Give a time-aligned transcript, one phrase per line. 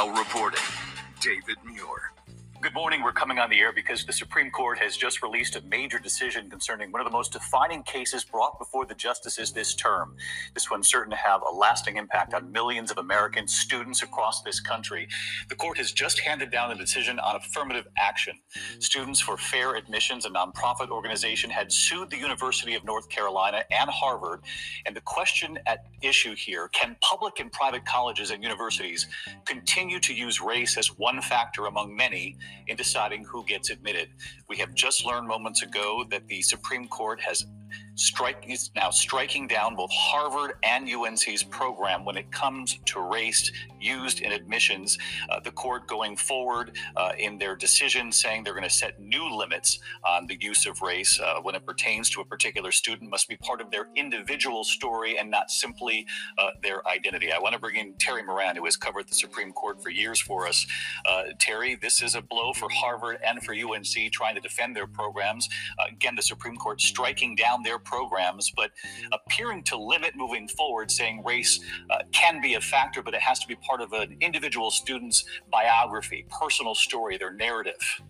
[0.00, 0.58] Now reporting,
[1.20, 2.19] David Muir.
[2.62, 3.02] Good morning.
[3.02, 6.50] We're coming on the air because the Supreme Court has just released a major decision
[6.50, 10.14] concerning one of the most defining cases brought before the justices this term.
[10.52, 14.60] This one's certain to have a lasting impact on millions of American students across this
[14.60, 15.08] country.
[15.48, 18.38] The court has just handed down a decision on affirmative action.
[18.78, 23.88] Students for Fair Admissions, a nonprofit organization, had sued the University of North Carolina and
[23.88, 24.42] Harvard.
[24.84, 29.06] And the question at issue here can public and private colleges and universities
[29.46, 32.36] continue to use race as one factor among many?
[32.66, 34.08] In deciding who gets admitted.
[34.48, 37.46] We have just learned moments ago that the Supreme Court has
[37.94, 43.52] strike is now striking down both Harvard and UNC's program when it comes to race
[43.80, 44.98] used in admissions.
[45.28, 49.28] Uh, the court going forward uh, in their decision saying they're going to set new
[49.28, 53.28] limits on the use of race uh, when it pertains to a particular student must
[53.28, 56.06] be part of their individual story and not simply
[56.38, 57.32] uh, their identity.
[57.32, 60.20] I want to bring in Terry Moran, who has covered the Supreme Court for years
[60.20, 60.66] for us.
[61.08, 64.86] Uh, Terry, this is a blow for Harvard and for UNC trying to defend their
[64.86, 65.48] programs.
[65.78, 68.70] Uh, again, the Supreme Court striking down their programs, but
[69.12, 73.38] appearing to limit moving forward, saying race uh, can be a factor, but it has
[73.40, 78.00] to be part of an individual student's biography, personal story, their narrative.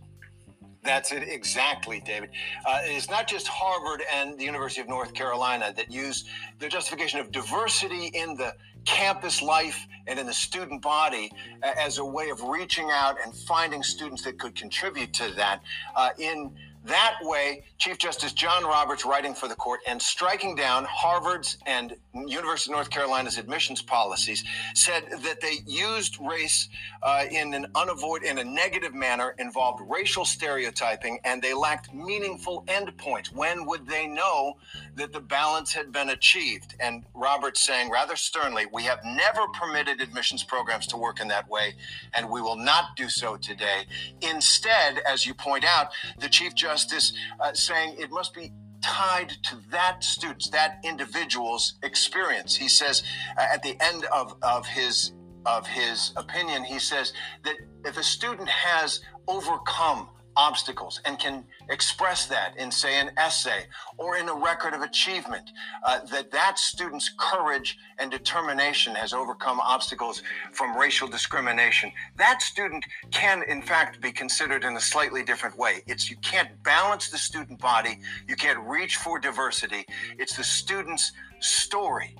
[0.82, 2.30] That's it exactly, David.
[2.64, 6.24] Uh, it's not just Harvard and the University of North Carolina that use
[6.58, 8.54] the justification of diversity in the
[8.86, 11.30] campus life and in the student body
[11.62, 15.60] as a way of reaching out and finding students that could contribute to that
[15.96, 16.50] uh, in
[16.84, 21.94] that way, Chief Justice John Roberts, writing for the court and striking down Harvard's and
[22.26, 26.68] University of North Carolina's admissions policies, said that they used race
[27.02, 32.64] uh, in an unavoid in a negative manner, involved racial stereotyping, and they lacked meaningful
[32.66, 33.30] endpoints.
[33.30, 34.56] When would they know
[34.94, 36.76] that the balance had been achieved?
[36.80, 41.46] And Roberts saying rather sternly, "We have never permitted admissions programs to work in that
[41.48, 41.74] way,
[42.14, 43.86] and we will not do so today.
[44.22, 49.30] Instead, as you point out, the Chief Justice justice uh, saying it must be tied
[49.42, 52.54] to that student's, that individual's experience.
[52.56, 53.02] He says
[53.36, 55.12] uh, at the end of, of his
[55.46, 57.14] of his opinion, he says
[57.44, 60.08] that if a student has overcome
[60.40, 63.66] obstacles and can express that in say an essay
[63.98, 65.50] or in a record of achievement
[65.86, 71.92] uh, that that student's courage and determination has overcome obstacles from racial discrimination.
[72.16, 75.82] That student can in fact be considered in a slightly different way.
[75.86, 78.00] It's you can't balance the student body.
[78.26, 79.84] You can't reach for diversity.
[80.18, 82.16] It's the student's story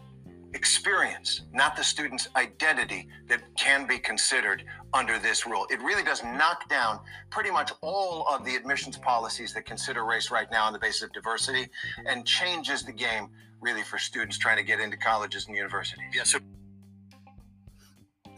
[0.54, 5.66] experience, not the student's identity, that can be considered under this rule.
[5.70, 7.00] It really does knock down
[7.30, 11.02] pretty much all of the admissions policies that consider race right now on the basis
[11.02, 11.68] of diversity
[12.06, 13.28] and changes the game
[13.60, 16.04] really for students trying to get into colleges and universities.
[16.12, 16.34] Yes.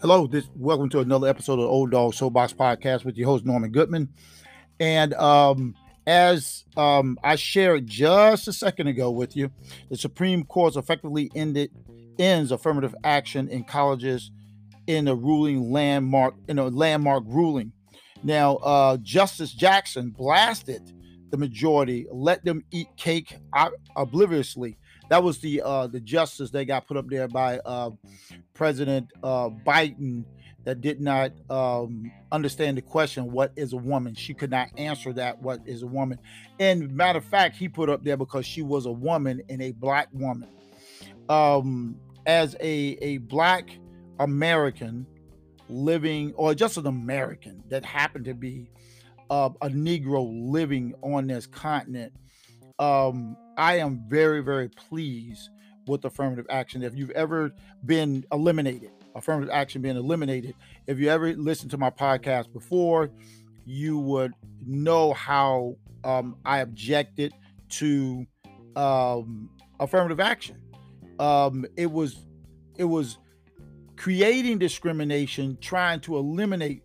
[0.00, 3.70] Hello, this welcome to another episode of Old Dog Soapbox Podcast with your host Norman
[3.70, 4.08] Goodman.
[4.80, 5.74] And um
[6.06, 9.50] as um, I shared just a second ago with you,
[9.88, 11.70] the Supreme Court effectively ended
[12.18, 14.30] ends affirmative action in colleges
[14.86, 17.72] in a ruling landmark in a landmark ruling.
[18.22, 20.92] Now, uh, Justice Jackson blasted
[21.30, 23.36] the majority, let them eat cake
[23.96, 24.76] obliviously.
[25.08, 27.90] That was the uh, the justice that got put up there by uh,
[28.54, 30.24] President uh, Biden
[30.64, 35.12] that did not um, understand the question, "What is a woman?" She could not answer
[35.14, 35.42] that.
[35.42, 36.18] What is a woman?
[36.60, 39.72] And matter of fact, he put up there because she was a woman and a
[39.72, 40.48] black woman
[41.28, 41.96] um,
[42.26, 43.70] as a a black
[44.18, 45.06] American
[45.68, 48.68] living, or just an American that happened to be
[49.30, 52.12] uh, a Negro living on this continent,
[52.78, 55.50] um, I am very very pleased
[55.86, 56.82] with affirmative action.
[56.82, 57.52] If you've ever
[57.84, 60.54] been eliminated, affirmative action being eliminated,
[60.86, 63.10] if you ever listened to my podcast before,
[63.64, 64.32] you would
[64.64, 67.32] know how um, I objected
[67.70, 68.26] to
[68.76, 69.50] um,
[69.80, 70.61] affirmative action
[71.18, 72.24] um, it was
[72.76, 73.18] it was
[73.96, 76.82] creating discrimination, trying to eliminate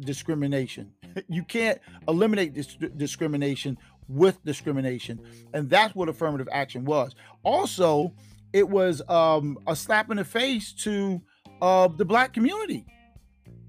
[0.00, 0.92] discrimination.
[1.28, 5.18] You can't eliminate this discrimination with discrimination,
[5.54, 7.14] and that's what affirmative action was.
[7.42, 8.12] Also,
[8.52, 11.22] it was um, a slap in the face to
[11.62, 12.84] uh, the black community.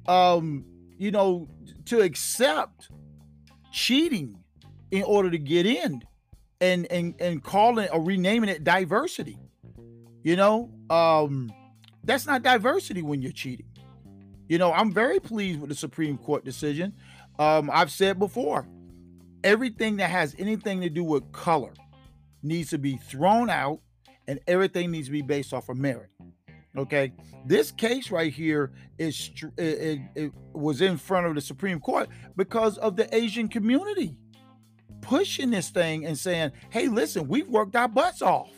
[0.09, 0.65] Um,
[0.97, 1.47] you know,
[1.85, 2.89] to accept
[3.71, 4.37] cheating
[4.91, 6.01] in order to get in,
[6.59, 9.37] and and and calling or renaming it diversity.
[10.23, 11.51] You know, um,
[12.03, 13.67] that's not diversity when you're cheating.
[14.47, 16.93] You know, I'm very pleased with the Supreme Court decision.
[17.37, 18.67] Um, I've said before,
[19.43, 21.73] everything that has anything to do with color
[22.41, 23.79] needs to be thrown out,
[24.27, 26.09] and everything needs to be based off of merit.
[26.77, 27.11] Okay,
[27.45, 32.07] this case right here is it, it, it was in front of the Supreme Court
[32.35, 34.15] because of the Asian community
[35.01, 38.51] pushing this thing and saying, "Hey, listen, we've worked our butts off.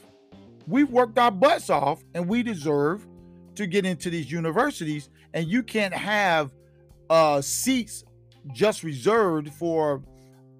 [0.70, 3.08] We've worked our butts off, and we deserve
[3.56, 5.10] to get into these universities.
[5.34, 6.52] And you can't have
[7.10, 8.04] uh, seats
[8.54, 10.04] just reserved for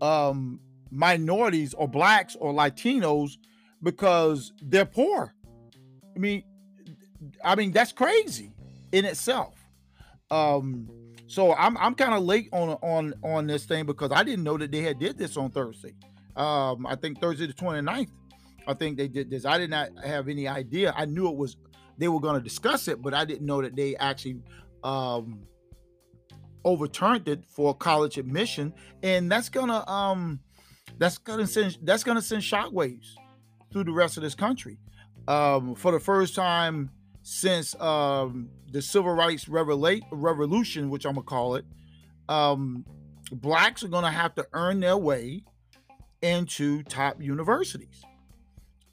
[0.02, 0.60] um,
[0.90, 3.38] minorities or blacks or Latinos
[3.84, 5.36] because they're poor.
[6.16, 6.44] I mean,
[7.44, 8.52] I mean that's crazy
[8.92, 9.54] in itself.
[10.32, 10.90] Um,
[11.28, 14.58] so I'm I'm kind of late on on on this thing because I didn't know
[14.58, 15.94] that they had did this on Thursday.
[16.36, 18.10] Um, I think Thursday the 29th.
[18.70, 19.46] I think they did this.
[19.46, 20.94] I did not have any idea.
[20.96, 21.58] I knew it was
[21.98, 24.42] they were going to discuss it, but I didn't know that they actually
[24.84, 25.42] um
[26.64, 30.40] overturned it for college admission, and that's gonna um
[31.00, 33.16] that's gonna send that's gonna send shockwaves
[33.72, 34.78] through the rest of this country.
[35.28, 36.92] Um, for the first time
[37.24, 41.66] since um, the civil rights revolution, which I'm gonna call it,
[42.28, 42.86] um,
[43.32, 45.44] blacks are gonna have to earn their way
[46.22, 48.04] into top universities,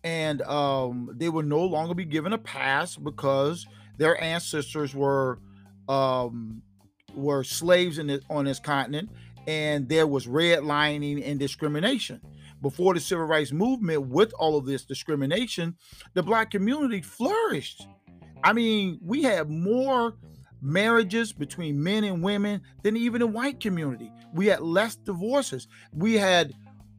[0.06, 3.66] and um, they will no longer be given a pass because
[3.98, 5.40] their ancestors were
[5.88, 6.62] um,
[7.12, 9.10] were slaves in the, on this continent,
[9.48, 12.20] and there was redlining and discrimination.
[12.62, 15.74] Before the civil rights movement, with all of this discrimination,
[16.14, 17.88] the black community flourished.
[18.44, 20.14] I mean, we had more
[20.62, 24.12] marriages between men and women than even the white community.
[24.32, 25.66] We had less divorces.
[25.92, 26.52] We had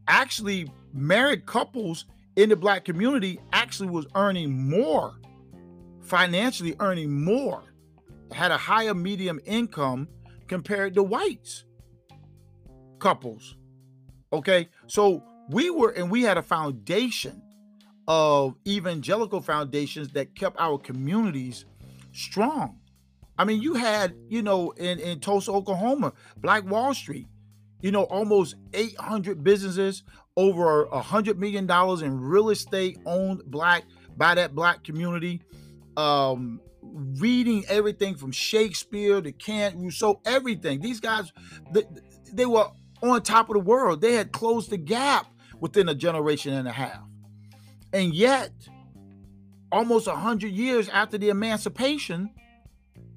[0.10, 2.06] actually married couples
[2.38, 5.16] in the black community actually was earning more
[6.02, 7.64] financially earning more
[8.32, 10.08] had a higher medium income
[10.48, 11.66] compared to whites
[13.00, 13.56] couples.
[14.32, 17.42] Okay, so we were, and we had a foundation
[18.08, 21.66] of evangelical foundations that kept our communities
[22.14, 22.80] strong.
[23.38, 27.28] I mean, you had, you know, in, in Tulsa, Oklahoma, Black Wall Street,
[27.82, 30.04] you know, almost 800 businesses,
[30.36, 33.84] over a hundred million dollars in real estate owned black
[34.16, 35.42] by that black community.
[35.98, 40.80] Um, reading everything from Shakespeare to Kant, Rousseau, everything.
[40.80, 41.34] These guys,
[41.72, 41.84] they,
[42.32, 42.68] they were
[43.02, 44.00] on top of the world.
[44.00, 45.28] They had closed the gap
[45.60, 47.02] within a generation and a half.
[47.94, 48.52] And yet,
[49.72, 52.30] almost 100 years after the emancipation,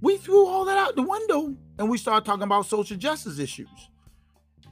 [0.01, 3.90] we threw all that out the window and we started talking about social justice issues.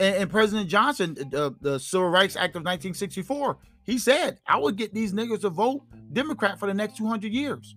[0.00, 4.76] And, and President Johnson, uh, the Civil Rights Act of 1964, he said, I would
[4.76, 7.74] get these niggers to vote Democrat for the next 200 years.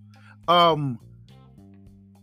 [0.48, 1.00] Um,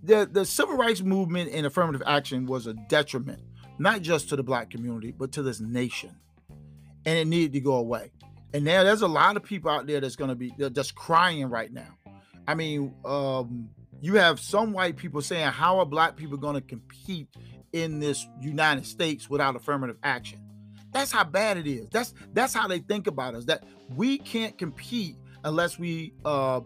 [0.03, 3.43] the, the civil rights movement and affirmative action was a detriment,
[3.79, 6.15] not just to the black community, but to this nation.
[7.05, 8.13] And it needed to go away.
[8.55, 11.49] And now there's a lot of people out there that's going to be just crying
[11.49, 11.97] right now.
[12.47, 13.69] I mean, um,
[14.01, 17.29] you have some white people saying, How are black people going to compete
[17.73, 20.41] in this United States without affirmative action?
[20.93, 21.89] That's how bad it is.
[21.91, 23.45] That's that's how they think about us.
[23.45, 26.61] That we can't compete unless we uh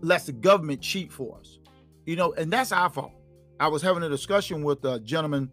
[0.00, 1.58] lets the government cheat for us.
[2.06, 3.12] You know, and that's our fault.
[3.58, 5.50] I was having a discussion with a gentleman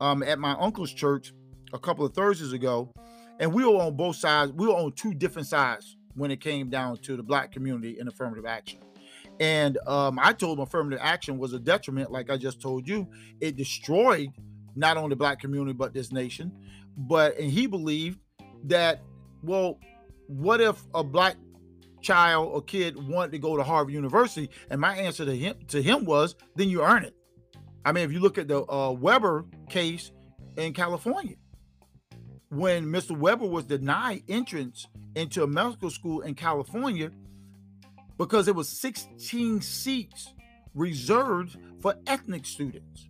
[0.00, 1.32] um, at my uncle's church
[1.72, 2.90] a couple of Thursdays ago,
[3.38, 4.52] and we were on both sides.
[4.52, 8.08] We were on two different sides when it came down to the black community and
[8.08, 8.80] affirmative action.
[9.40, 13.08] And um, I told him affirmative action was a detriment, like I just told you.
[13.40, 14.30] It destroyed
[14.76, 16.52] not only the black community but this nation.
[16.96, 18.20] But and he believed
[18.64, 19.02] that,
[19.42, 19.78] well,
[20.26, 21.36] what if a black
[22.00, 24.50] child or kid wanted to go to Harvard University?
[24.70, 27.14] And my answer to him to him was, then you earn it.
[27.84, 30.12] I mean, if you look at the uh, Weber case
[30.56, 31.36] in California,
[32.48, 33.16] when Mr.
[33.18, 34.86] Weber was denied entrance
[35.16, 37.10] into a medical school in California
[38.18, 40.32] because there was 16 seats
[40.74, 43.08] reserved for ethnic students.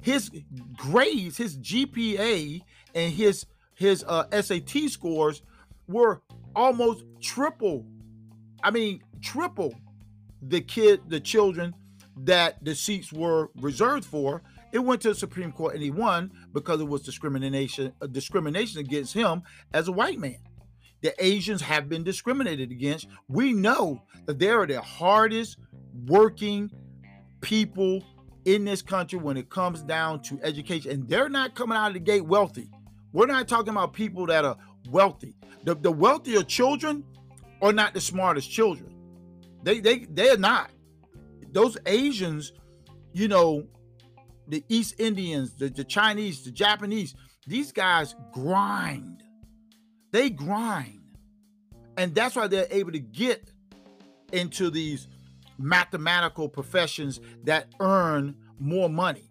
[0.00, 0.30] His
[0.76, 2.62] grades, his GPA,
[2.94, 5.42] and his his uh, SAT scores
[5.88, 6.22] were
[6.54, 7.84] almost triple.
[8.62, 9.74] I mean, triple
[10.40, 11.74] the kid, the children
[12.16, 14.42] that the seats were reserved for.
[14.72, 19.14] It went to the Supreme Court and he won because it was discrimination, discrimination against
[19.14, 19.42] him
[19.72, 20.38] as a white man.
[21.04, 23.08] The Asians have been discriminated against.
[23.28, 25.58] We know that they are the hardest
[26.06, 26.70] working
[27.42, 28.02] people
[28.46, 31.92] in this country when it comes down to education, and they're not coming out of
[31.92, 32.70] the gate wealthy.
[33.12, 34.56] We're not talking about people that are
[34.88, 35.34] wealthy.
[35.64, 37.04] The, the wealthier children
[37.60, 38.94] are not the smartest children.
[39.62, 40.70] They they they're not.
[41.52, 42.54] Those Asians,
[43.12, 43.66] you know,
[44.48, 47.14] the East Indians, the, the Chinese, the Japanese,
[47.46, 49.23] these guys grind.
[50.14, 51.00] They grind.
[51.96, 53.50] And that's why they're able to get
[54.30, 55.08] into these
[55.58, 59.28] mathematical professions that earn more money,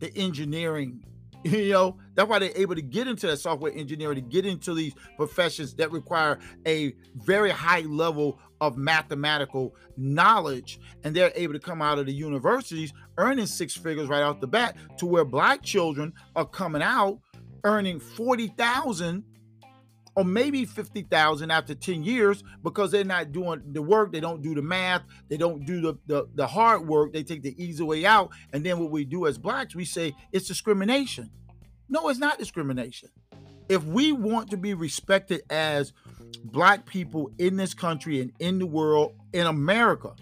[0.00, 1.04] the engineering.
[1.44, 4.74] You know, that's why they're able to get into that software engineering, to get into
[4.74, 10.78] these professions that require a very high level of mathematical knowledge.
[11.02, 14.46] And they're able to come out of the universities earning six figures right off the
[14.46, 17.18] bat to where black children are coming out
[17.64, 19.24] earning 40,000
[20.14, 24.54] or maybe 50,000 after 10 years because they're not doing the work, they don't do
[24.54, 28.04] the math, they don't do the, the, the hard work, they take the easy way
[28.04, 28.30] out.
[28.52, 31.30] And then what we do as blacks, we say it's discrimination.
[31.88, 33.10] No, it's not discrimination.
[33.68, 35.92] If we want to be respected as
[36.44, 40.14] black people in this country and in the world, in America,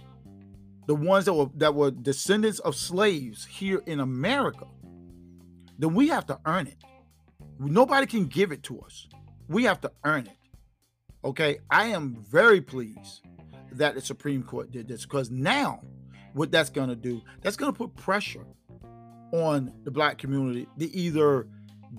[0.87, 4.67] the ones that were that were descendants of slaves here in America,
[5.79, 6.77] then we have to earn it.
[7.59, 9.09] Nobody can give it to us.
[9.51, 10.39] We have to earn it.
[11.25, 11.59] Okay.
[11.71, 13.27] I am very pleased
[13.73, 15.83] that the Supreme Court did this because now
[16.35, 18.47] what that's going to do, that's going to put pressure
[19.33, 21.49] on the black community to either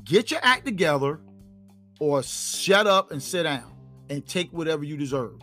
[0.06, 1.20] get your act together
[2.00, 3.74] or shut up and sit down
[4.10, 5.40] and take whatever you deserve.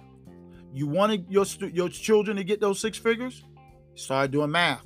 [0.72, 3.44] You wanted your your children to get those six figures?
[3.94, 4.84] Start doing math.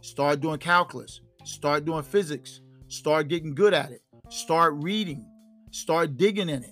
[0.00, 1.20] Start doing calculus.
[1.44, 2.60] Start doing physics.
[2.88, 4.02] Start getting good at it.
[4.28, 5.26] Start reading.
[5.74, 6.70] Start digging in it.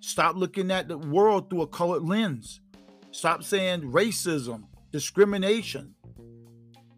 [0.00, 2.60] Stop looking at the world through a colored lens.
[3.10, 5.94] Stop saying racism, discrimination.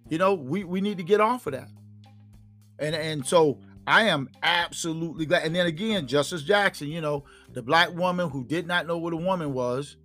[0.09, 1.69] You know, we, we need to get off of that.
[2.81, 5.45] And and so I am absolutely glad.
[5.45, 9.13] And then again, Justice Jackson, you know, the black woman who did not know what
[9.13, 9.97] a woman was,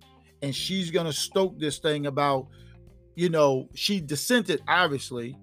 [0.42, 2.46] and she's gonna stoke this thing about,
[3.16, 5.36] you know, she dissented obviously,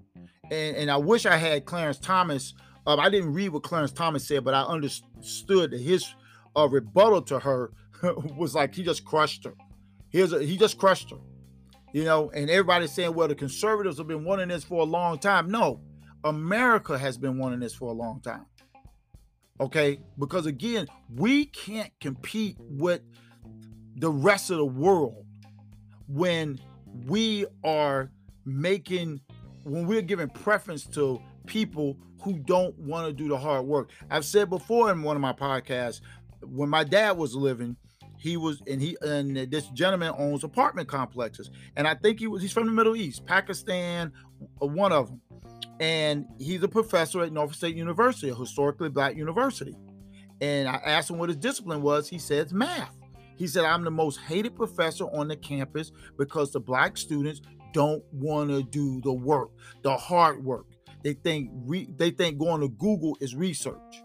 [0.50, 2.54] and and I wish I had Clarence Thomas
[2.88, 6.16] um, I didn't read what Clarence Thomas said, but I understood that his
[6.56, 7.72] uh, rebuttal to her
[8.38, 9.54] was like he just crushed her.
[10.10, 11.18] Here's a, he just crushed her,
[11.92, 12.32] you know.
[12.32, 15.52] And everybody's saying, well, the conservatives have been wanting this for a long time.
[15.52, 15.82] No,
[16.24, 18.46] America has been wanting this for a long time.
[19.60, 23.02] Okay, because again, we can't compete with
[23.98, 25.26] the rest of the world
[26.08, 26.58] when
[27.06, 28.12] we are
[28.46, 29.20] making
[29.64, 33.92] when we're giving preference to people who don't want to do the hard work.
[34.10, 36.02] I've said before in one of my podcasts,
[36.42, 37.76] when my dad was living,
[38.20, 42.42] he was and he and this gentleman owns apartment complexes, and I think he was
[42.42, 44.12] he's from the Middle East, Pakistan,
[44.62, 45.22] uh, one of them,
[45.80, 49.76] and he's a professor at Norfolk State University, a historically black university.
[50.42, 52.08] And I asked him what his discipline was.
[52.10, 52.96] He said it's math.
[53.38, 58.04] He said, I'm the most hated professor on the campus because the black students don't
[58.12, 59.52] want to do the work,
[59.84, 60.66] the hard work.
[61.08, 64.04] They think re- they think going to Google is research.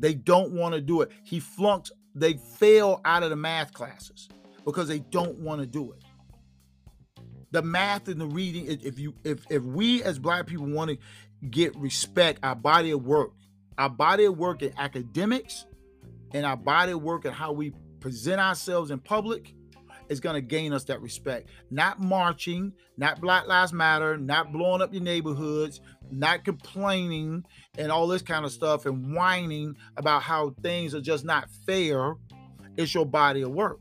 [0.00, 1.12] They don't want to do it.
[1.22, 1.92] He flunks.
[2.16, 4.28] They fail out of the math classes
[4.64, 6.02] because they don't want to do it.
[7.52, 8.66] The math and the reading.
[8.66, 10.98] If you if if we as black people want to
[11.48, 13.30] get respect, our body of work,
[13.78, 15.64] our body of work in academics,
[16.32, 19.54] and our body of work and how we present ourselves in public
[20.08, 21.48] is going to gain us that respect.
[21.70, 25.80] Not marching, not Black Lives Matter, not blowing up your neighborhoods,
[26.10, 27.44] not complaining
[27.78, 32.14] and all this kind of stuff and whining about how things are just not fair.
[32.76, 33.80] It's your body of work.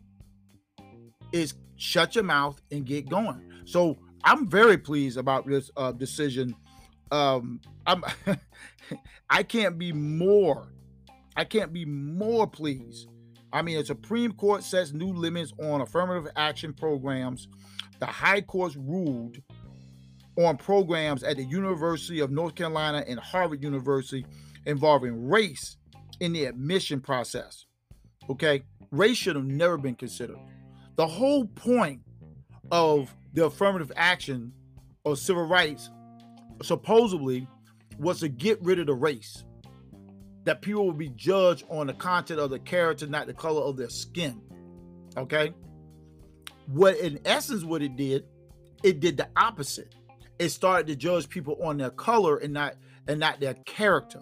[1.31, 3.41] Is shut your mouth and get going.
[3.65, 6.55] So I'm very pleased about this uh, decision.
[7.11, 8.03] Um, I'm
[9.29, 10.67] I can't be more.
[11.35, 13.07] I can't be more pleased
[13.53, 17.47] I mean, the Supreme Court sets new limits on affirmative action programs.
[17.99, 19.37] The High Courts ruled
[20.37, 24.25] on programs at the University of North Carolina and Harvard University
[24.65, 25.77] involving race
[26.19, 27.65] in the admission process.
[28.27, 30.39] Okay, race should have never been considered.
[30.95, 32.01] The whole point
[32.71, 34.51] of the affirmative action
[35.05, 35.91] of civil rights
[36.63, 37.47] supposedly
[37.99, 39.43] was to get rid of the race
[40.45, 43.77] that people will be judged on the content of the character, not the color of
[43.77, 44.41] their skin.
[45.17, 45.53] Okay.
[46.67, 48.25] What in essence, what it did,
[48.83, 49.95] it did the opposite.
[50.39, 52.75] It started to judge people on their color and not
[53.07, 54.21] and not their character.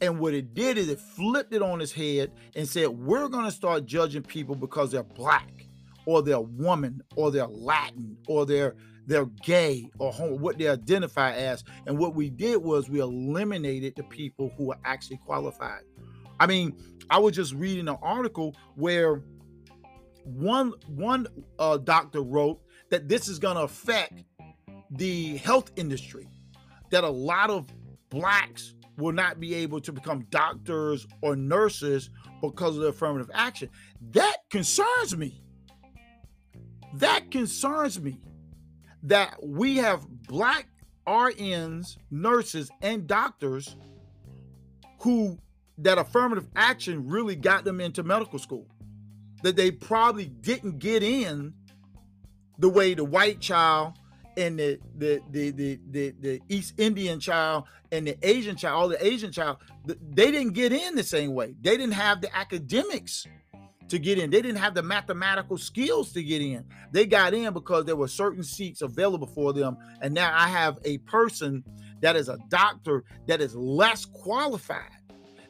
[0.00, 3.50] And what it did is it flipped it on its head and said, we're to
[3.50, 5.66] start judging people because they're black
[6.04, 8.74] or they're woman or they're Latin or they're
[9.06, 11.64] they're gay or homo, what they identify as.
[11.86, 15.82] And what we did was we eliminated the people who are actually qualified.
[16.40, 16.76] I mean,
[17.10, 19.22] I was just reading an article where
[20.24, 21.26] one one
[21.58, 24.24] uh, doctor wrote that this is going to affect
[24.90, 26.28] the health industry.
[26.90, 27.66] That a lot of
[28.10, 33.68] blacks will not be able to become doctors or nurses because of the affirmative action.
[34.12, 35.42] That concerns me.
[36.94, 38.20] That concerns me
[39.04, 40.68] that we have black
[41.06, 43.76] RNs, nurses, and doctors
[45.00, 45.38] who
[45.78, 48.66] that affirmative action really got them into medical school.
[49.42, 51.52] That they probably didn't get in
[52.58, 53.94] the way the white child
[54.36, 58.88] and the the the the the, the East Indian child and the Asian child, all
[58.88, 61.54] the Asian child, they didn't get in the same way.
[61.60, 63.26] They didn't have the academics
[63.88, 64.30] to get in.
[64.30, 66.64] They didn't have the mathematical skills to get in.
[66.92, 69.76] They got in because there were certain seats available for them.
[70.00, 71.64] And now I have a person
[72.00, 74.90] that is a doctor that is less qualified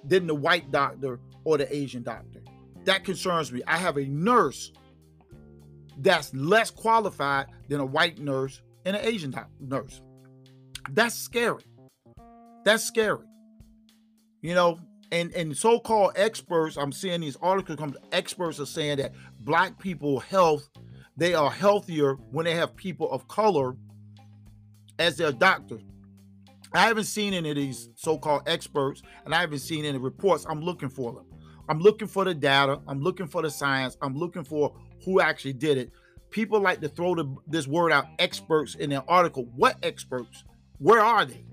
[0.04, 2.42] than the white doctor or the Asian doctor.
[2.84, 3.62] That concerns me.
[3.66, 4.72] I have a nurse
[5.98, 10.02] that's less qualified than a white nurse and an Asian nurse.
[10.90, 11.64] That's scary.
[12.64, 13.24] That's scary.
[14.42, 14.78] You know,
[15.14, 17.97] and and so-called experts, I'm seeing these articles come.
[18.11, 20.68] Experts are saying that black people health,
[21.16, 23.76] they are healthier when they have people of color
[24.99, 25.83] as their doctors.
[26.73, 30.44] I haven't seen any of these so-called experts, and I haven't seen any reports.
[30.49, 31.26] I'm looking for them.
[31.68, 32.80] I'm looking for the data.
[32.88, 33.97] I'm looking for the science.
[34.02, 35.92] I'm looking for who actually did it.
[36.30, 39.44] People like to throw the, this word out, experts, in their article.
[39.54, 40.42] What experts?
[40.78, 41.44] Where are they?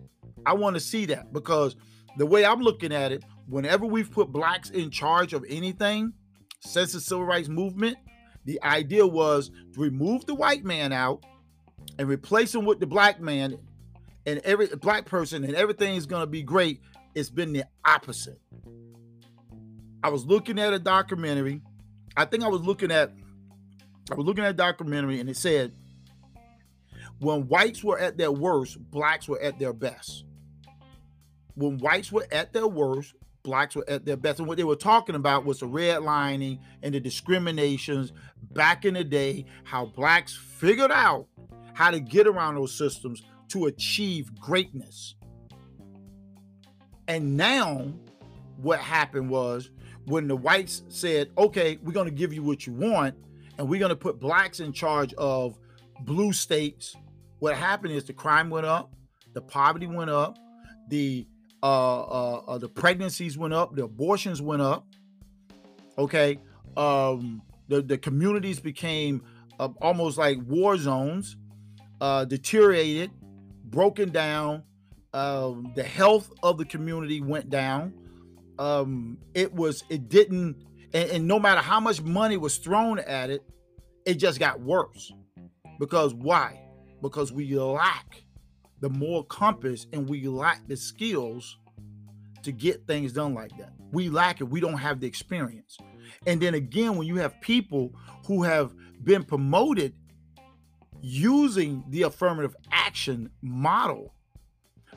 [0.48, 1.76] I want to see that because
[2.18, 6.14] the way I'm looking at it, whenever we've put blacks in charge of anything
[6.62, 7.98] since the civil rights movement,
[8.46, 11.24] the idea was to remove the white man out
[12.00, 13.58] and replace him with the black man
[14.26, 16.80] and every black person and everything is going to be great.
[17.14, 18.40] It's been the opposite.
[20.02, 21.62] I was looking at a documentary.
[22.16, 23.12] I think I was looking at
[24.10, 25.74] I was looking at a documentary and it said
[27.20, 30.24] when whites were at their worst, blacks were at their best.
[31.56, 34.40] When whites were at their worst, blacks were at their best.
[34.40, 38.14] And what they were talking about was the redlining and the discriminations
[38.52, 41.28] back in the day, how blacks figured out
[41.74, 45.16] how to get around those systems to achieve greatness.
[47.08, 47.94] And now,
[48.58, 49.70] what happened was
[50.06, 53.16] when the whites said, okay, we're going to give you what you want,
[53.58, 55.58] and we're going to put blacks in charge of
[56.02, 56.96] blue states,
[57.40, 58.94] what happened is the crime went up,
[59.34, 60.38] the poverty went up,
[60.90, 61.28] the
[61.64, 64.86] uh, uh, uh, the pregnancies went up, the abortions went up.
[65.98, 66.40] Okay,
[66.76, 69.24] um, the the communities became
[69.60, 71.38] uh, almost like war zones,
[72.00, 73.12] uh, deteriorated,
[73.66, 74.64] broken down.
[75.14, 77.94] Um, the health of the community went down.
[78.58, 83.30] Um, it was it didn't, and, and no matter how much money was thrown at
[83.30, 83.44] it,
[84.06, 85.12] it just got worse.
[85.80, 86.60] Because why?
[87.02, 88.24] Because we lack
[88.82, 91.58] the moral compass and we lack the skills
[92.44, 93.72] to get things done like that.
[93.92, 94.46] We lack it.
[94.46, 95.78] We don't have the experience.
[96.26, 97.94] And then again, when you have people
[98.26, 99.94] who have been promoted
[101.02, 104.14] using the affirmative action model,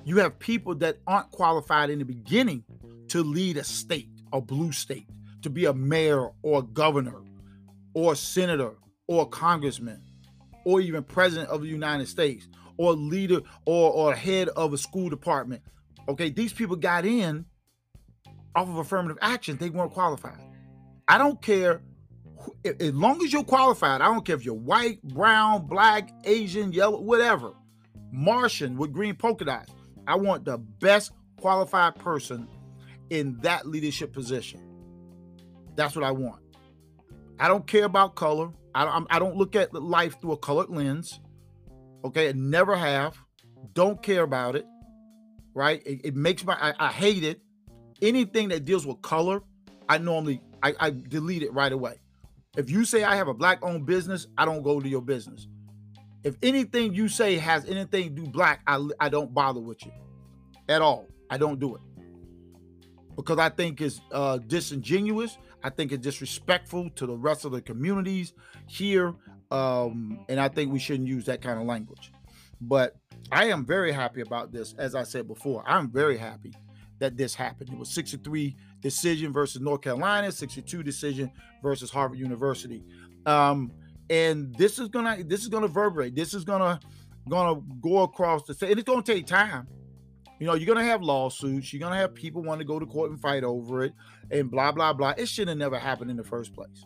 [0.04, 2.64] you have people that aren't qualified in the beginning
[3.08, 5.08] to lead a state, a blue state,
[5.42, 7.22] to be a mayor or a governor
[7.92, 10.02] or a senator or a congressman
[10.64, 15.08] or even president of the United States or leader or, or head of a school
[15.08, 15.62] department.
[16.08, 17.46] Okay, these people got in
[18.54, 19.56] off of affirmative action.
[19.56, 20.40] They weren't qualified.
[21.08, 21.82] I don't care.
[22.64, 27.00] As long as you're qualified, I don't care if you're white, brown, black, Asian, yellow,
[27.00, 27.52] whatever,
[28.12, 29.72] Martian with green polka dots.
[30.06, 32.46] I want the best qualified person
[33.10, 34.60] in that leadership position.
[35.74, 36.42] That's what I want.
[37.38, 38.50] I don't care about color.
[38.74, 41.20] I I don't look at life through a colored lens.
[42.04, 43.16] Okay, never have.
[43.72, 44.66] Don't care about it.
[45.54, 45.82] Right?
[45.86, 47.40] It, it makes my I, I, hate it.
[48.02, 49.40] Anything that deals with color,
[49.88, 52.00] I normally I, I delete it right away.
[52.56, 55.46] If you say I have a black owned business, I don't go to your business.
[56.24, 59.92] If anything you say has anything to do black, I, I don't bother with you
[60.68, 61.06] at all.
[61.30, 61.82] I don't do it
[63.16, 65.38] because I think it's uh, disingenuous.
[65.62, 68.32] I think it's disrespectful to the rest of the communities
[68.66, 69.14] here.
[69.54, 72.12] Um, and I think we shouldn't use that kind of language.
[72.60, 72.96] But
[73.30, 74.74] I am very happy about this.
[74.78, 76.54] As I said before, I'm very happy
[76.98, 77.70] that this happened.
[77.70, 81.30] It was 63 decision versus North Carolina, 62 decision
[81.62, 82.84] versus Harvard University.
[83.26, 83.72] Um,
[84.10, 86.14] and this is gonna this is gonna reverberate.
[86.14, 86.78] This is gonna
[87.28, 88.70] gonna go across the state.
[88.70, 89.66] And it's gonna take time
[90.38, 91.72] you know, you're gonna have lawsuits.
[91.72, 93.92] You're gonna have people want to go to court and fight over it,
[94.30, 95.14] and blah blah blah.
[95.16, 96.84] It should have never happened in the first place.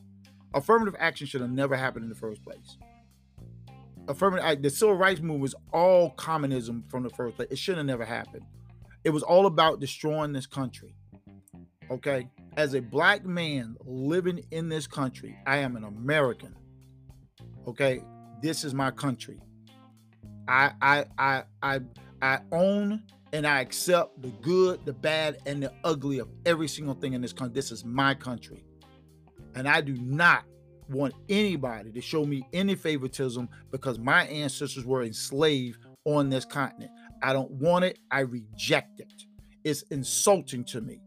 [0.55, 2.79] Affirmative action should have never happened in the first place.
[4.09, 7.49] Affirmative, the civil rights movement was all communism from the first place.
[7.51, 8.45] It should have never happened.
[9.05, 10.95] It was all about destroying this country.
[11.91, 16.55] Okay, as a black man living in this country, I am an American.
[17.67, 18.03] Okay,
[18.43, 19.41] this is my country.
[20.47, 21.81] I I I I
[22.23, 26.95] I own and I accept the good, the bad, and the ugly of every single
[26.95, 27.55] thing in this country.
[27.55, 28.65] This is my country.
[29.59, 30.45] And I do not
[30.89, 36.93] want anybody to show me any favoritism because my ancestors were enslaved on this continent.
[37.23, 37.99] I don't want it.
[38.11, 39.13] I reject it.
[39.65, 41.01] It's insulting to me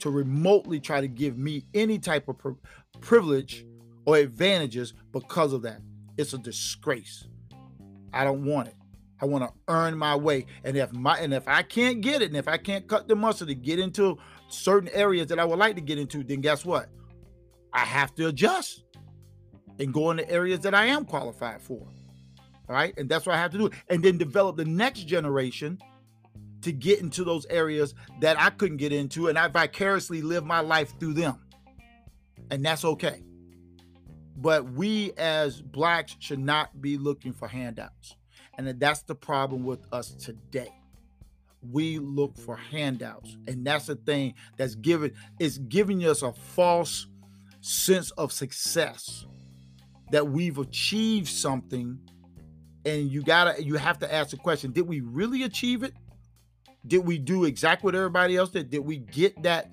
[0.00, 2.54] to remotely try to give me any type of pri-
[3.00, 3.64] privilege
[4.04, 5.80] or advantages because of that.
[6.18, 7.28] It's a disgrace.
[8.12, 8.74] I don't want it.
[9.22, 10.46] I want to earn my way.
[10.64, 13.14] And if my and if I can't get it, and if I can't cut the
[13.14, 16.64] muscle to get into certain areas that I would like to get into, then guess
[16.64, 16.88] what?
[17.72, 18.84] I have to adjust
[19.78, 21.86] and go in the areas that I am qualified for.
[22.68, 22.96] All right.
[22.96, 23.70] And that's what I have to do.
[23.88, 25.78] And then develop the next generation
[26.62, 29.28] to get into those areas that I couldn't get into.
[29.28, 31.40] And I vicariously live my life through them.
[32.50, 33.22] And that's okay.
[34.36, 38.16] But we as blacks should not be looking for handouts.
[38.56, 40.72] And that's the problem with us today.
[41.70, 43.36] We look for handouts.
[43.46, 47.06] And that's the thing that's giving it's giving us a false
[47.60, 49.26] sense of success
[50.10, 51.98] that we've achieved something
[52.84, 55.92] and you gotta you have to ask the question did we really achieve it
[56.86, 59.70] did we do exactly what everybody else did did we get that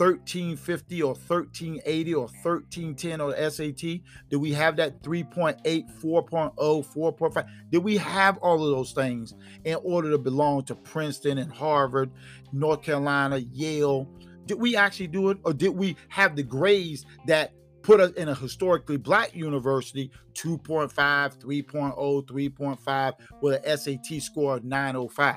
[0.00, 4.00] 1350 or 1380 or 1310 or SAT?
[4.30, 7.48] Did we have that 3.8, 4.0, 4.5?
[7.70, 12.10] Did we have all of those things in order to belong to Princeton and Harvard,
[12.52, 14.08] North Carolina, Yale?
[14.50, 15.38] Did we actually do it?
[15.44, 20.92] Or did we have the grades that put us in a historically black university 2.5,
[20.92, 25.36] 3.0, 3.5 with an SAT score of 905?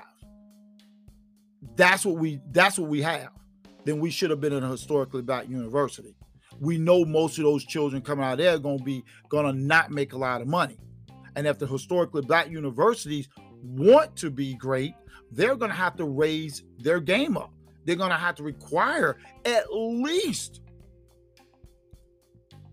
[1.76, 3.30] That's what we that's what we have
[3.86, 6.16] then we should have been in a historically black university.
[6.60, 9.54] We know most of those children coming out there are going to be going to
[9.54, 10.80] not make a lot of money.
[11.36, 13.28] And if the historically black universities
[13.62, 14.96] want to be great,
[15.32, 17.52] they're going to have to raise their game up.
[17.86, 20.62] They're going to have to require at least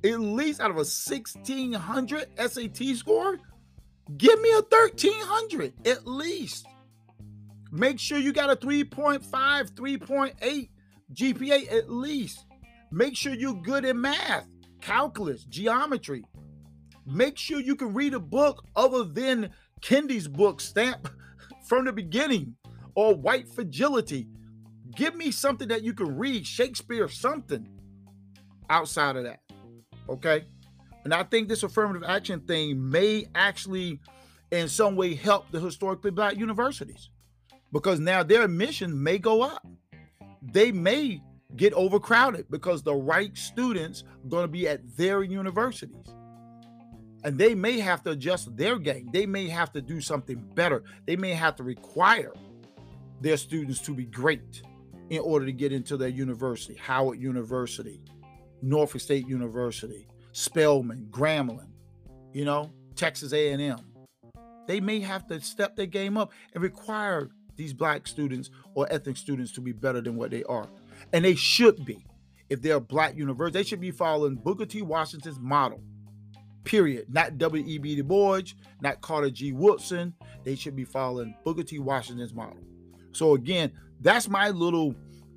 [0.04, 3.38] at least out of a 1600 SAT score,
[4.16, 6.66] give me a 1300 at least.
[7.70, 10.68] Make sure you got a 3.5, 3.8
[11.12, 12.46] GPA at least.
[12.90, 14.48] Make sure you're good in math,
[14.80, 16.24] calculus, geometry.
[17.06, 21.08] Make sure you can read a book other than Kendi's book, Stamp
[21.68, 22.56] from the Beginning,
[22.94, 24.28] or White Fragility.
[24.94, 27.66] Give me something that you can read, Shakespeare, something
[28.68, 29.40] outside of that.
[30.09, 30.44] Okay.
[31.05, 34.00] And I think this affirmative action thing may actually,
[34.50, 37.11] in some way, help the historically black universities
[37.72, 39.66] because now their admission may go up
[40.42, 41.22] they may
[41.57, 46.07] get overcrowded because the right students are going to be at their universities.
[47.22, 49.11] And they may have to adjust their game.
[49.12, 50.85] They may have to do something better.
[51.07, 52.33] They may have to require
[53.20, 54.62] their students to be great
[55.10, 56.74] in order to get into their university.
[56.74, 58.00] Howard University,
[58.62, 61.68] Norfolk State University, Spelman, Grambling,
[62.32, 63.78] you know, Texas A&M.
[64.66, 69.16] They may have to step their game up and require these black students or ethnic
[69.16, 70.68] students to be better than what they are.
[71.12, 72.06] And they should be.
[72.48, 74.82] If they're a black university, they should be following Booker T.
[74.82, 75.80] Washington's model.
[76.64, 77.06] Period.
[77.08, 77.96] Not W.E.B.
[77.96, 78.42] Du Bois,
[78.80, 79.52] not Carter G.
[79.52, 80.14] Woodson.
[80.44, 81.78] They should be following Booker T.
[81.78, 82.58] Washington's model.
[83.12, 84.94] So again, that's my little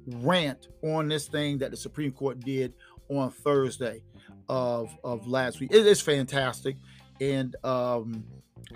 [0.08, 2.74] rant on this thing that the Supreme Court did
[3.10, 4.04] on Thursday
[4.50, 5.72] of, of last week.
[5.74, 6.78] It is fantastic.
[7.22, 8.24] And um,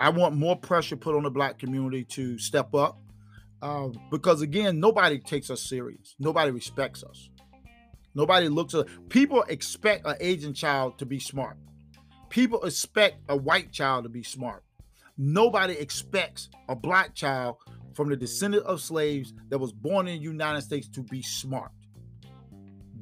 [0.00, 3.00] I want more pressure put on the black community to step up
[3.62, 6.14] uh, because again, nobody takes us serious.
[6.18, 7.30] Nobody respects us.
[8.14, 11.56] Nobody looks at people expect an Asian child to be smart.
[12.30, 14.64] People expect a white child to be smart.
[15.16, 17.56] Nobody expects a black child
[17.98, 21.72] from the descendant of slaves that was born in the United States to be smart.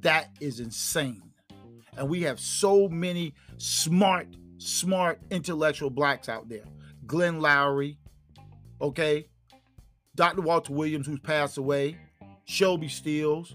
[0.00, 1.22] That is insane.
[1.98, 6.64] And we have so many smart, smart intellectual blacks out there.
[7.06, 7.98] Glenn Loury,
[8.80, 9.28] okay,
[10.14, 10.40] Dr.
[10.40, 11.98] Walter Williams, who's passed away,
[12.46, 13.54] Shelby Steeles,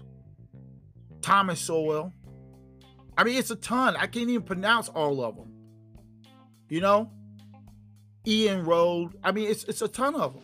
[1.22, 2.12] Thomas Sowell.
[3.18, 3.96] I mean, it's a ton.
[3.96, 5.52] I can't even pronounce all of them.
[6.68, 7.10] You know,
[8.28, 9.18] Ian Rode.
[9.24, 10.42] I mean, it's it's a ton of them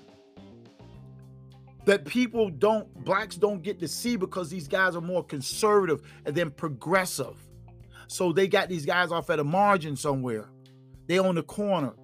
[1.89, 6.51] that people don't blacks don't get to see because these guys are more conservative then
[6.51, 7.35] progressive.
[8.09, 10.51] So they got these guys off at a margin somewhere.
[11.07, 11.95] They on the corner.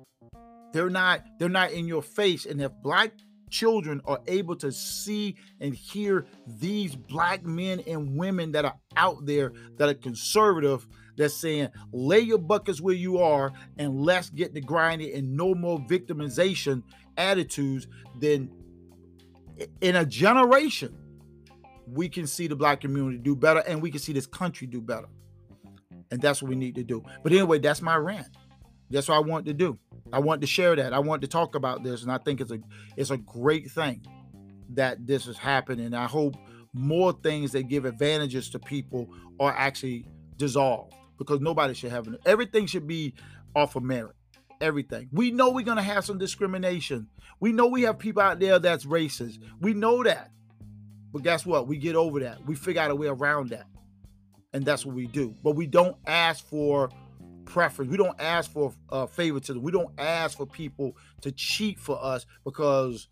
[0.73, 2.47] They're not they're not in your face.
[2.47, 3.12] And if black
[3.51, 9.27] children are able to see and hear these black men and women that are out
[9.27, 14.55] there that are conservative, that's saying lay your buckets where you are and let's get
[14.55, 16.83] the grinding and no more victimization
[17.18, 17.87] attitudes,
[18.18, 18.51] then
[19.81, 20.97] in a generation,
[21.87, 24.81] we can see the black community do better and we can see this country do
[24.81, 25.09] better.
[26.11, 27.03] And that's what we need to do.
[27.23, 28.37] But anyway, that's my rant.
[28.90, 29.79] That's what I want to do.
[30.12, 30.93] I want to share that.
[30.93, 32.03] I want to talk about this.
[32.03, 32.59] And I think it's a
[32.97, 34.05] it's a great thing
[34.71, 35.95] that this is happening.
[35.95, 36.37] I hope
[36.73, 39.09] more things that give advantages to people
[39.40, 42.07] are actually dissolved because nobody should have.
[42.27, 43.14] Everything should be
[43.55, 44.17] off of merit.
[44.64, 45.11] Everything.
[45.12, 47.09] We know we're gonna have some discrimination.
[47.38, 49.37] We know we have people out there that's racist.
[49.61, 50.31] We know that.
[51.12, 51.68] But guess what?
[51.68, 52.42] We get over that.
[52.46, 53.66] We figure out a way around that.
[54.55, 55.35] And that's what we do.
[55.44, 56.88] But we don't ask for
[57.44, 57.90] preference.
[57.90, 59.61] We don't ask for uh, favoritism.
[59.61, 63.09] We don't ask for people to cheat for us because,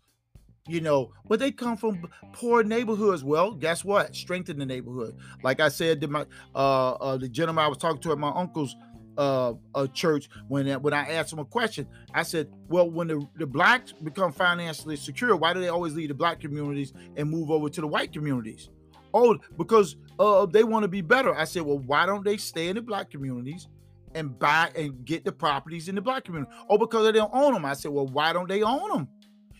[0.67, 3.23] you know, but they come from poor neighborhoods.
[3.23, 4.15] Well, guess what?
[4.15, 5.17] Strengthen the neighborhood.
[5.43, 8.31] Like I said to my uh, uh the gentleman I was talking to at my
[8.33, 8.75] uncle's
[9.17, 11.87] uh, a church when when I asked him a question.
[12.13, 16.09] I said, "Well, when the, the blacks become financially secure, why do they always leave
[16.09, 18.69] the black communities and move over to the white communities?"
[19.13, 21.35] Oh, because uh, they want to be better.
[21.35, 23.67] I said, "Well, why don't they stay in the black communities
[24.15, 27.53] and buy and get the properties in the black community?" Oh, because they don't own
[27.53, 27.65] them.
[27.65, 29.07] I said, "Well, why don't they own them?"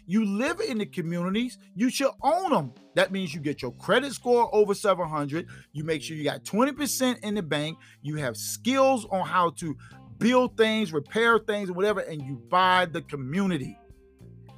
[0.05, 2.73] You live in the communities, you should own them.
[2.95, 5.47] That means you get your credit score over 700.
[5.71, 7.77] You make sure you got 20% in the bank.
[8.01, 9.77] You have skills on how to
[10.17, 13.77] build things, repair things, whatever, and you buy the community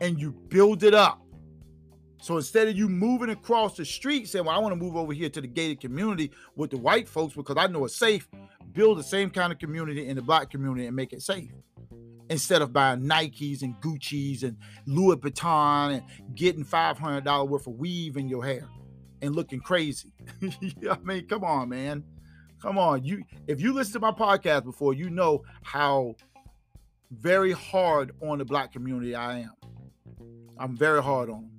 [0.02, 1.22] and you build it up.
[2.22, 5.14] So instead of you moving across the street saying, Well, I want to move over
[5.14, 8.28] here to the gated community with the white folks because I know it's safe,
[8.74, 11.52] build the same kind of community in the black community and make it safe
[12.30, 18.18] instead of buying Nikes and Gucci's and Louis Vuitton and getting $500 worth of weave
[18.18, 18.68] in your hair
[19.22, 20.12] and looking crazy.
[20.90, 22.04] I mean, come on, man.
[22.62, 23.04] Come on.
[23.04, 26.16] You if you listen to my podcast before, you know how
[27.12, 29.52] very hard on the black community I am.
[30.58, 31.50] I'm very hard on.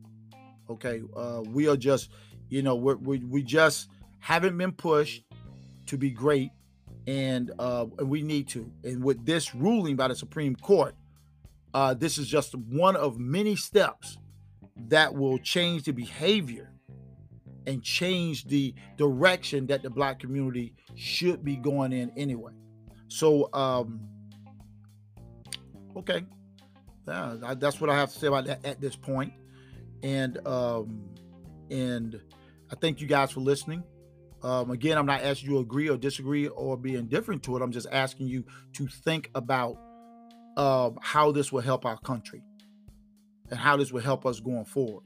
[0.69, 1.03] Okay.
[1.15, 2.11] Uh, we are just,
[2.49, 5.23] you know, we we just haven't been pushed
[5.87, 6.51] to be great
[7.07, 8.71] and uh, we need to.
[8.85, 10.95] And with this ruling by the Supreme Court,
[11.75, 14.19] uh, this is just one of many steps
[14.89, 16.73] that will change the behavior
[17.67, 22.53] and change the direction that the black community should be going in anyway.
[23.09, 24.01] So, um,
[25.97, 26.25] okay,
[27.07, 29.33] yeah, that's what I have to say about that at this point.
[30.03, 31.09] And um,
[31.71, 32.21] and
[32.71, 33.83] I thank you guys for listening.
[34.47, 37.63] Um, again, I'm not asking you to agree or disagree or be indifferent to it.
[37.63, 39.77] I'm just asking you to think about
[40.57, 42.45] um, how this will help our country
[43.51, 45.03] and how this will help us going forward.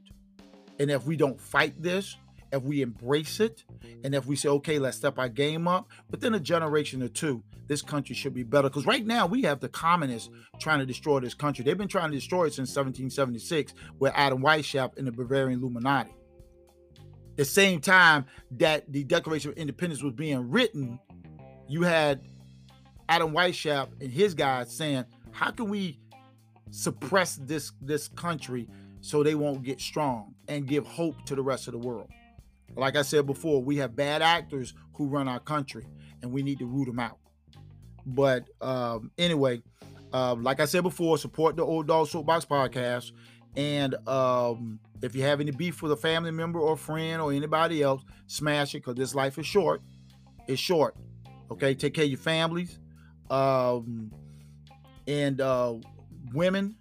[0.79, 2.18] And if we don't fight this,
[2.53, 3.64] if we embrace it,
[4.05, 7.42] and if we say, okay, let's step our game up, within a generation or two,
[7.66, 8.68] this country should be better.
[8.68, 11.64] Because right now we have the communists trying to destroy this country.
[11.64, 16.11] They've been trying to destroy it since 1776 with Adam Weishaupt and the Bavarian Illuminati
[17.40, 21.00] the same time that the Declaration of Independence was being written,
[21.68, 22.20] you had
[23.09, 25.98] Adam Weishaupt and his guys saying, "How can we
[26.70, 28.68] suppress this this country
[29.00, 32.11] so they won't get strong and give hope to the rest of the world?"
[32.76, 35.87] Like I said before, we have bad actors who run our country,
[36.20, 37.16] and we need to root them out.
[38.05, 39.62] But um, anyway,
[40.12, 43.12] uh, like I said before, support the Old Dog Soapbox podcast.
[43.57, 47.82] And um, if you have any beef with a family member or friend or anybody
[47.82, 49.82] else, smash it because this life is short.
[50.46, 50.96] It's short.
[51.50, 52.78] Okay, take care of your families.
[53.30, 54.12] Um,
[55.06, 55.74] and uh,
[56.34, 56.76] women,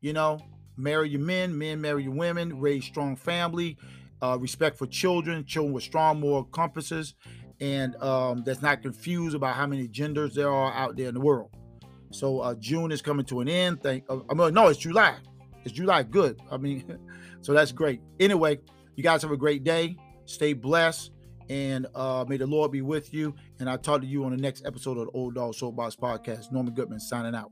[0.00, 0.38] you know,
[0.76, 3.76] marry your men, men marry your women, raise strong family,
[4.22, 7.14] uh, respect for children, children with strong moral compasses,
[7.60, 11.20] and um, that's not confused about how many genders there are out there in the
[11.20, 11.50] world.
[12.10, 13.82] So uh, June is coming to an end.
[13.82, 15.16] Thank, uh, no, it's July.
[15.72, 16.02] July.
[16.02, 16.40] Good.
[16.50, 16.98] I mean,
[17.40, 18.00] so that's great.
[18.20, 18.58] Anyway,
[18.96, 19.96] you guys have a great day.
[20.26, 21.12] Stay blessed.
[21.50, 23.34] And uh, may the Lord be with you.
[23.58, 26.52] And I'll talk to you on the next episode of the Old Dog Soapbox Podcast.
[26.52, 27.50] Norman Goodman signing out.